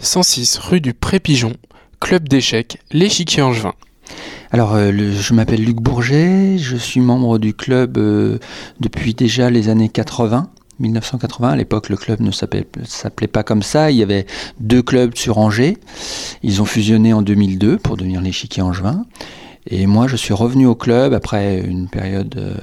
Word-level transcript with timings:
106 0.00 0.58
rue 0.58 0.80
du 0.80 0.94
Pré-Pigeon, 0.94 1.52
club 2.00 2.28
d'échecs, 2.28 2.78
l'échiquier 2.92 3.42
angevin. 3.42 3.74
Alors, 4.50 4.74
euh, 4.74 4.90
le- 4.90 5.12
je 5.12 5.34
m'appelle 5.34 5.62
Luc 5.62 5.76
Bourget, 5.76 6.56
je 6.58 6.76
suis 6.76 7.00
membre 7.00 7.38
du 7.38 7.54
club 7.54 7.98
euh, 7.98 8.38
depuis 8.80 9.14
déjà 9.14 9.50
les 9.50 9.68
années 9.68 9.88
80. 9.88 10.48
1980, 10.80 11.50
à 11.50 11.56
l'époque 11.56 11.90
le 11.90 11.96
club 11.98 12.20
ne 12.20 12.30
s'appelait 12.30 12.66
s'appelait 12.84 13.26
pas 13.26 13.42
comme 13.42 13.62
ça, 13.62 13.90
il 13.90 13.98
y 13.98 14.02
avait 14.02 14.24
deux 14.60 14.80
clubs 14.80 15.14
sur 15.14 15.36
Angers, 15.36 15.76
ils 16.42 16.62
ont 16.62 16.64
fusionné 16.64 17.12
en 17.12 17.20
2002 17.20 17.76
pour 17.76 17.98
devenir 17.98 18.22
l'échiquier 18.22 18.62
angevin. 18.62 19.04
Et 19.66 19.84
moi 19.86 20.06
je 20.08 20.16
suis 20.16 20.32
revenu 20.32 20.64
au 20.64 20.74
club 20.74 21.12
après 21.12 21.60
une 21.60 21.86
période 21.90 22.34
euh, 22.38 22.54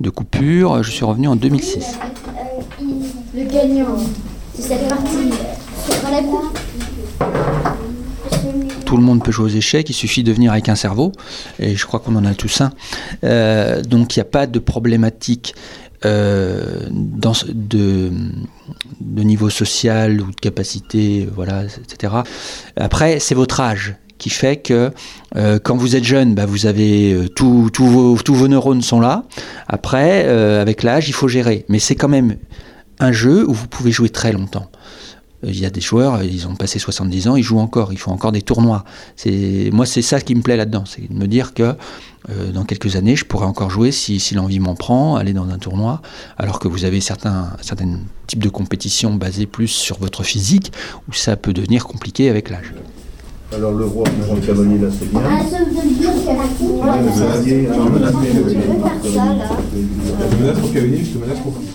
de 0.00 0.08
coupure, 0.08 0.82
je 0.82 0.90
suis 0.90 1.04
revenu 1.04 1.28
en 1.28 1.36
2006. 1.36 1.98
Le 3.36 3.44
gagnant 3.44 3.98
Tout 8.84 8.96
le 8.96 9.02
monde 9.02 9.24
peut 9.24 9.32
jouer 9.32 9.46
aux 9.46 9.56
échecs, 9.56 9.88
il 9.88 9.94
suffit 9.94 10.22
de 10.22 10.32
venir 10.32 10.52
avec 10.52 10.68
un 10.68 10.74
cerveau, 10.74 11.12
et 11.58 11.76
je 11.76 11.86
crois 11.86 12.00
qu'on 12.00 12.16
en 12.16 12.24
a 12.24 12.34
tous 12.34 12.60
un. 12.60 12.70
Euh, 13.24 13.80
donc 13.82 14.14
il 14.14 14.18
n'y 14.18 14.22
a 14.22 14.26
pas 14.26 14.46
de 14.46 14.58
problématique 14.58 15.54
euh, 16.04 16.80
de, 16.90 18.10
niveau 19.00 19.48
social 19.48 20.20
ou 20.20 20.30
de 20.30 20.40
capacité, 20.40 21.26
voilà, 21.34 21.64
etc. 21.64 22.12
Après, 22.76 23.20
c'est 23.20 23.34
votre 23.34 23.60
âge 23.60 23.94
qui 24.18 24.28
fait 24.28 24.56
que 24.56 24.92
euh, 25.36 25.58
quand 25.58 25.76
vous 25.76 25.96
êtes 25.96 26.04
jeune, 26.04 26.34
bah, 26.34 26.44
vous 26.44 26.66
avez 26.66 27.16
tous 27.34 27.70
vos 27.74 28.48
neurones 28.48 28.82
sont 28.82 29.00
là. 29.00 29.24
Après, 29.68 30.24
avec 30.28 30.82
l'âge, 30.82 31.08
il 31.08 31.14
faut 31.14 31.28
gérer. 31.28 31.64
Mais 31.70 31.78
c'est 31.78 31.94
quand 31.94 32.08
même 32.08 32.36
un 33.02 33.12
jeu 33.12 33.44
où 33.48 33.52
vous 33.52 33.66
pouvez 33.66 33.90
jouer 33.90 34.08
très 34.08 34.32
longtemps. 34.32 34.70
Euh, 35.44 35.50
Il 35.50 35.58
y 35.58 35.66
a 35.66 35.70
des 35.70 35.80
joueurs, 35.80 36.22
ils 36.22 36.46
ont 36.46 36.54
passé 36.54 36.78
70 36.78 37.28
ans, 37.28 37.36
ils 37.36 37.42
jouent 37.42 37.58
encore, 37.58 37.92
ils 37.92 37.98
font 37.98 38.12
encore 38.12 38.30
des 38.30 38.42
tournois. 38.42 38.84
C'est 39.16 39.70
moi, 39.72 39.86
c'est 39.86 40.02
ça 40.02 40.20
qui 40.20 40.34
me 40.36 40.42
plaît 40.42 40.56
là-dedans, 40.56 40.84
c'est 40.86 41.12
de 41.12 41.18
me 41.18 41.26
dire 41.26 41.52
que 41.52 41.74
euh, 42.30 42.52
dans 42.52 42.64
quelques 42.64 42.94
années, 42.94 43.16
je 43.16 43.24
pourrais 43.24 43.46
encore 43.46 43.70
jouer 43.70 43.90
si, 43.90 44.20
si 44.20 44.34
l'envie 44.34 44.60
m'en 44.60 44.76
prend, 44.76 45.16
aller 45.16 45.32
dans 45.32 45.48
un 45.48 45.58
tournoi, 45.58 46.00
alors 46.38 46.60
que 46.60 46.68
vous 46.68 46.84
avez 46.84 47.00
certains 47.00 47.50
certains 47.60 47.98
types 48.28 48.42
de 48.42 48.48
compétitions 48.48 49.14
basées 49.14 49.46
plus 49.46 49.68
sur 49.68 49.98
votre 49.98 50.22
physique, 50.22 50.72
où 51.08 51.12
ça 51.12 51.36
peut 51.36 51.52
devenir 51.52 51.86
compliqué 51.86 52.30
avec 52.30 52.50
l'âge. 52.50 52.72
Alors 53.52 53.72
le 53.72 53.84
roi, 53.84 54.04
le 54.06 54.46
cavalier 54.46 54.78
là 54.78 54.88
c'est 54.96 55.10
bien. 55.10 55.20
Ah, 55.26 55.42
ça 55.50 55.58
vous 55.58 55.74
donne 55.74 55.92
bien 55.92 56.12
qu'il 56.12 56.24
y 56.24 56.28
a 56.30 56.34
la 56.34 56.44
coupe. 56.44 56.84
Le 56.84 57.18
cavalier, 57.18 57.66
alors 57.66 57.90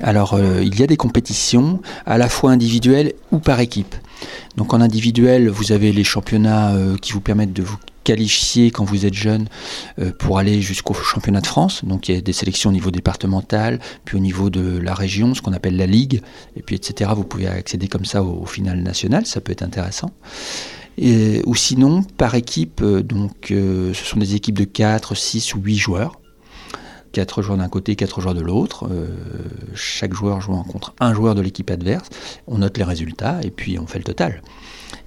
Alors, 0.00 0.34
euh, 0.34 0.62
il 0.62 0.78
y 0.78 0.82
a 0.82 0.86
des 0.86 0.96
compétitions 0.96 1.80
à 2.06 2.18
la 2.18 2.28
fois 2.28 2.50
individuelles 2.50 3.12
ou 3.30 3.38
par 3.38 3.60
équipe. 3.60 3.94
Donc, 4.56 4.74
en 4.74 4.80
individuel, 4.80 5.48
vous 5.48 5.72
avez 5.72 5.92
les 5.92 6.04
championnats 6.04 6.74
euh, 6.74 6.96
qui 6.96 7.12
vous 7.12 7.20
permettent 7.20 7.52
de 7.52 7.62
vous 7.62 7.76
qualifier 8.04 8.70
quand 8.70 8.84
vous 8.84 9.04
êtes 9.04 9.14
jeune 9.14 9.48
euh, 9.98 10.12
pour 10.18 10.38
aller 10.38 10.62
jusqu'au 10.62 10.94
championnat 10.94 11.40
de 11.40 11.46
France. 11.46 11.84
Donc, 11.84 12.08
il 12.08 12.14
y 12.14 12.18
a 12.18 12.20
des 12.20 12.32
sélections 12.32 12.70
au 12.70 12.72
niveau 12.72 12.90
départemental, 12.90 13.80
puis 14.04 14.16
au 14.16 14.20
niveau 14.20 14.50
de 14.50 14.78
la 14.78 14.94
région, 14.94 15.34
ce 15.34 15.42
qu'on 15.42 15.52
appelle 15.52 15.76
la 15.76 15.86
ligue, 15.86 16.22
et 16.56 16.62
puis 16.62 16.76
etc. 16.76 17.10
Vous 17.14 17.24
pouvez 17.24 17.48
accéder 17.48 17.88
comme 17.88 18.04
ça 18.04 18.22
au, 18.22 18.42
au 18.42 18.46
final 18.46 18.82
national, 18.82 19.26
ça 19.26 19.40
peut 19.40 19.52
être 19.52 19.62
intéressant. 19.62 20.10
Ou 21.00 21.54
sinon, 21.54 22.02
par 22.16 22.34
équipe, 22.34 22.82
donc, 22.82 23.48
ce 23.50 23.92
sont 23.94 24.18
des 24.18 24.34
équipes 24.34 24.58
de 24.58 24.64
4, 24.64 25.14
6 25.14 25.54
ou 25.54 25.60
8 25.60 25.76
joueurs. 25.76 26.17
4 27.18 27.42
joueurs 27.42 27.58
d'un 27.58 27.68
côté, 27.68 27.96
4 27.96 28.20
joueurs 28.20 28.34
de 28.34 28.40
l'autre. 28.40 28.86
Euh, 28.88 29.08
chaque 29.74 30.14
joueur 30.14 30.40
jouant 30.40 30.62
contre 30.62 30.94
un 31.00 31.12
joueur 31.12 31.34
de 31.34 31.40
l'équipe 31.40 31.68
adverse. 31.68 32.08
On 32.46 32.58
note 32.58 32.78
les 32.78 32.84
résultats 32.84 33.40
et 33.42 33.50
puis 33.50 33.76
on 33.76 33.88
fait 33.88 33.98
le 33.98 34.04
total. 34.04 34.40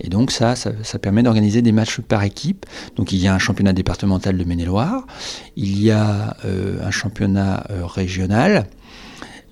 Et 0.00 0.08
donc 0.08 0.32
ça, 0.32 0.56
ça, 0.56 0.98
permet 0.98 1.22
d'organiser 1.22 1.62
des 1.62 1.70
matchs 1.70 2.00
par 2.00 2.24
équipe. 2.24 2.66
Donc 2.96 3.12
il 3.12 3.18
y 3.18 3.28
a 3.28 3.34
un 3.34 3.38
championnat 3.38 3.72
départemental 3.72 4.36
de 4.36 4.42
Maine-et-Loire, 4.42 5.06
il 5.54 5.80
y 5.80 5.92
a 5.92 6.36
euh, 6.44 6.84
un 6.84 6.90
championnat 6.90 7.64
euh, 7.70 7.86
régional, 7.86 8.66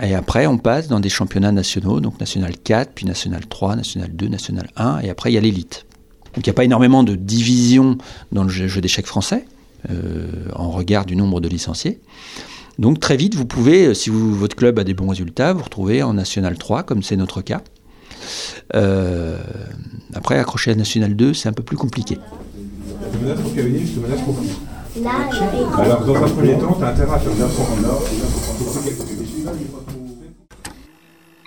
et 0.00 0.14
après 0.14 0.46
on 0.46 0.56
passe 0.56 0.86
dans 0.86 1.00
des 1.00 1.08
championnats 1.08 1.52
nationaux, 1.52 1.98
donc 1.98 2.20
national 2.20 2.56
4, 2.56 2.92
puis 2.94 3.04
national 3.04 3.46
3, 3.46 3.74
national 3.74 4.14
2, 4.14 4.28
national 4.28 4.70
1, 4.76 5.00
et 5.00 5.10
après 5.10 5.32
il 5.32 5.34
y 5.34 5.38
a 5.38 5.40
l'élite. 5.40 5.86
Donc 6.34 6.46
il 6.46 6.48
n'y 6.48 6.54
a 6.54 6.54
pas 6.54 6.64
énormément 6.64 7.02
de 7.02 7.16
divisions 7.16 7.98
dans 8.30 8.44
le 8.44 8.48
jeu, 8.50 8.80
d'échecs 8.80 9.06
français, 9.06 9.44
en 10.54 10.70
regard 10.70 11.04
du 11.06 11.16
nombre 11.16 11.40
de 11.40 11.48
licenciés. 11.48 12.00
Donc 12.78 12.98
très 12.98 13.16
vite, 13.16 13.34
vous 13.36 13.46
pouvez, 13.46 13.86
euh, 13.86 13.94
si 13.94 14.10
vous- 14.10 14.34
votre 14.34 14.56
club 14.56 14.78
a 14.78 14.84
des 14.84 14.94
bons 14.94 15.08
résultats, 15.08 15.52
vous 15.52 15.62
retrouver 15.62 16.02
en 16.02 16.14
National 16.14 16.58
3, 16.58 16.82
comme 16.82 17.02
c'est 17.02 17.16
notre 17.16 17.40
cas. 17.40 17.62
Euh, 18.74 19.38
après, 20.14 20.38
accrocher 20.38 20.72
à 20.72 20.74
National 20.74 21.14
2, 21.14 21.34
c'est 21.34 21.48
un 21.48 21.52
peu 21.52 21.62
plus 21.62 21.76
compliqué. 21.76 22.18
Je 23.12 23.18
te 23.18 23.22
menace 23.24 23.40
pour 23.40 23.54
cavalier, 23.54 23.86
je 23.86 23.92
te 23.92 24.00
menace 24.00 24.20
pour 24.22 24.36
Là, 25.02 25.10
là, 25.12 25.82
Alors 25.82 26.04
dans 26.04 26.14
un 26.14 26.28
premier 26.28 26.56
temps, 26.56 26.74
tu 26.78 26.84
as 26.84 26.88
intérêt 26.88 27.14
à 27.14 27.18
faire 27.18 27.32
bien 27.32 27.46
pour 27.48 27.66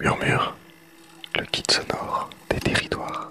Murmure, 0.00 0.54
le 1.38 1.44
kit 1.50 1.62
sonore 1.70 2.30
des 2.50 2.58
territoires. 2.60 3.30